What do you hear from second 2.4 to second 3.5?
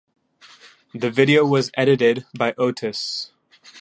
Otus.